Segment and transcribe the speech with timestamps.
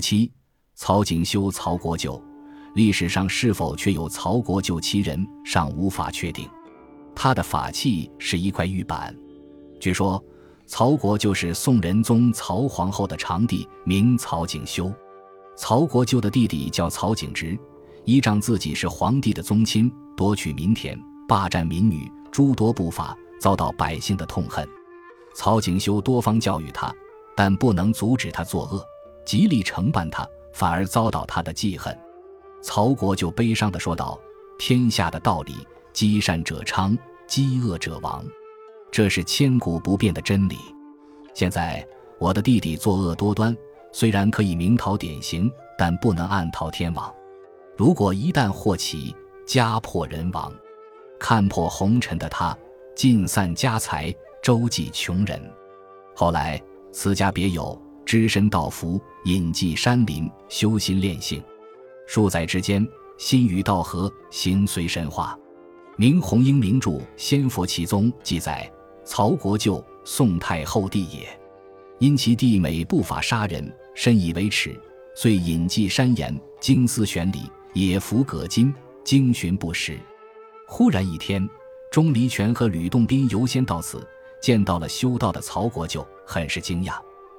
[0.00, 0.30] 七，
[0.74, 2.22] 曹景修、曹国舅，
[2.74, 6.48] 历史上是否确有曹国舅其人尚无法确定。
[7.14, 9.14] 他的法器是一块玉板，
[9.80, 10.22] 据说
[10.66, 14.92] 曹国舅是宋仁宗曹皇后的长弟，名曹景修。
[15.56, 17.58] 曹国舅的弟弟叫曹景直，
[18.04, 20.96] 依仗自己是皇帝的宗亲，夺取民田，
[21.26, 24.64] 霸占民女，诸多不法，遭到百姓的痛恨。
[25.34, 26.94] 曹景修多方教育他，
[27.36, 28.84] 但不能阻止他作恶，
[29.28, 31.94] 极力惩办他，反而遭到他的记恨。
[32.62, 34.18] 曹国就悲伤地说道
[34.58, 35.54] ：“天下的道理。”
[35.92, 36.96] 积善者昌，
[37.26, 38.24] 积恶者亡，
[38.90, 40.56] 这是千古不变的真理。
[41.34, 41.86] 现在
[42.18, 43.54] 我的弟弟作恶多端，
[43.92, 47.12] 虽然可以明讨典刑，但不能暗讨天网。
[47.76, 49.14] 如果一旦祸起，
[49.44, 50.50] 家破人亡，
[51.18, 52.56] 看破红尘的他，
[52.94, 55.38] 尽散家财，周济穷人。
[56.14, 57.78] 后来此家别有，
[58.08, 61.44] 只身道服，隐迹山林，修心炼性。
[62.06, 65.38] 数载之间，心与道合，形随神化。
[65.98, 68.66] 明洪英名著《仙佛奇宗》记载，
[69.04, 71.28] 曹国舅宋太后弟也，
[71.98, 74.74] 因其弟美不法杀人，深以为耻，
[75.14, 77.42] 遂隐迹山岩，精思玄理，
[77.74, 78.72] 野服葛巾，
[79.04, 80.00] 经寻不实。
[80.66, 81.46] 忽然一天，
[81.90, 84.02] 钟离权和吕洞宾游仙到此，
[84.40, 86.94] 见到了修道的曹国舅，很是惊讶，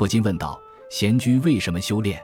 [0.00, 2.18] 不禁问道：“贤居为什么修炼？”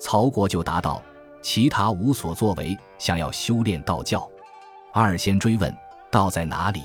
[0.00, 1.00] 曹国舅答道
[1.40, 4.28] ：“其他无所作为，想要修炼道教。”
[4.92, 5.72] 二仙追问
[6.10, 6.82] 道在哪里，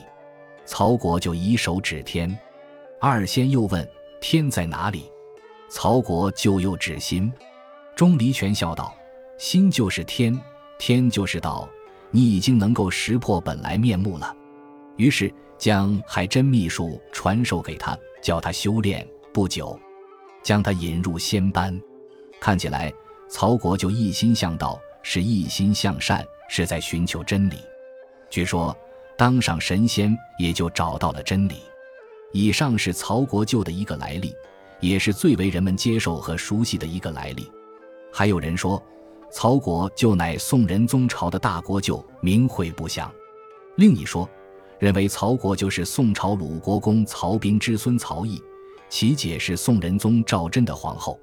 [0.66, 2.38] 曹国就以手指天。
[3.02, 3.90] 二仙又问
[4.22, 5.12] 天在哪里，
[5.68, 7.34] 曹国就又指心。
[7.96, 8.94] 钟离权笑道
[9.40, 10.40] ：“心就是天，
[10.78, 11.68] 天就是道，
[12.12, 14.32] 你已经能够识破本来面目了。”
[14.96, 19.04] 于是将海真秘术传授给他，教他修炼。
[19.34, 19.80] 不久，
[20.44, 21.80] 将他引入仙班。
[22.40, 22.94] 看起来，
[23.30, 27.58] 曹国就一心向道，是一心向善，是在寻求真理。
[28.30, 28.76] 据说，
[29.18, 31.56] 当上神仙也就找到了真理。
[32.32, 34.34] 以上是曹国舅的一个来历，
[34.80, 37.52] 也是最为人们接受和熟悉的一个来历。
[38.14, 38.82] 还有人说，
[39.32, 43.12] 曹国舅乃宋仁宗朝的大国舅，名讳不详。
[43.76, 44.30] 另一说，
[44.78, 48.42] 认为曹国就是宋朝鲁国公曹彬之孙曹义，
[48.90, 51.20] 其姐是宋仁宗赵祯的皇后。